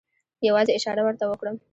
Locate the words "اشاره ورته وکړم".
0.77-1.55